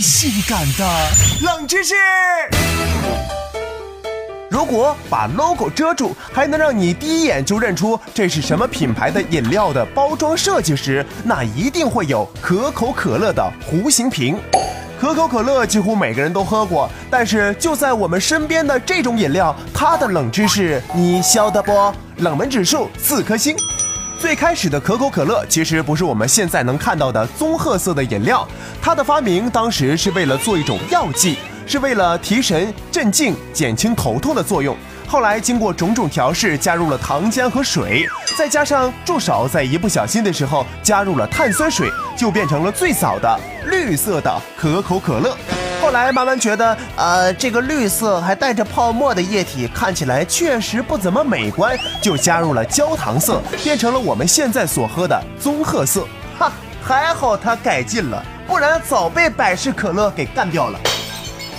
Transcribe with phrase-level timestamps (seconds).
[0.00, 0.86] 性感的
[1.42, 1.94] 冷知识。
[4.48, 14.38] 如果把 logo 遮住，还能让你第一眼就认出这是什么品牌的饮料的包装设计时，那一定会有可口可乐的弧形瓶。
[15.00, 21.92] 可口可乐几乎每个人都喝过，但是就在我们身边的这种饮料，它的冷知识你晓得不？
[22.18, 23.56] 冷门指数四颗星。
[24.18, 28.46] 最开始的可口可乐其实不是我们现在能看到的棕褐色的饮料，
[28.82, 34.76] 它的发明当时是为了做一种药剂，是为了提神、镇静、减轻头痛的作用。
[35.06, 45.36] 后来经过种种调试，加入了糖浆和水，再加上助手在一不小心的时候加入了碳酸水，就变成了最早的绿色的可口可乐。
[45.80, 56.06] 后来慢慢觉得，呃，这个绿色还带着泡沫的液体看起来确实不怎么美观，就加入了焦糖色，变成了我们现在所喝的棕褐色。
[56.38, 56.52] 哈，
[56.82, 60.78] 还好它改进了，不然早被百事可乐给干掉了。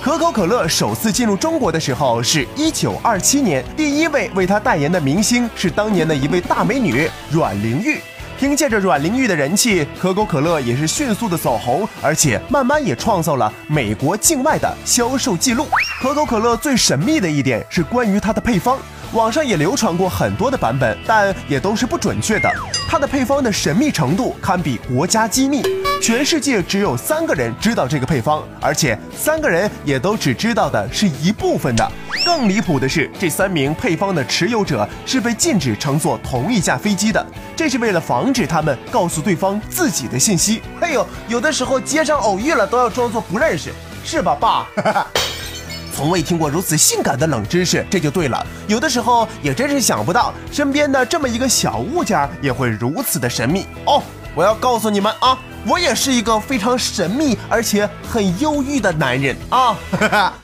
[0.00, 8.00] 可口可乐首次进入中国的时候是一九二七年，第一位为它代言的明星是当年的一位大美女阮玲玉。
[8.38, 15.66] 凭借着阮玲玉的人气，可口可乐也是迅速的走红，而且慢慢也创造了美国境外的销售记录。
[16.02, 18.78] 可口可乐最神秘的一点是关于它的配方，
[19.14, 22.50] 网上也流传过很多的版本，但也都是不准确的。
[22.88, 25.62] 它的配方的神秘程度堪比国家机密，
[26.02, 31.92] 全世界只有三个人知道这个配方，而且三个人也都只知道的是一部分的。
[32.26, 40.60] 更离谱的是，这三名配方的持有者是被禁止乘坐同一架飞机的，这是为了防止他们告诉对方自己的信息。
[40.80, 43.72] 哎呦，有的时候街上偶遇了都要装作不认识，
[44.04, 44.66] 是吧，爸？
[46.04, 48.46] 从未听过如此性感的冷知识，这就对了。
[48.66, 54.02] 有的时候也真是想不到，身边的这么一个小物件也会如此的神秘哦。
[54.34, 59.74] 我要告诉你们啊，我也是一个非常神秘而且很忧郁的男人啊。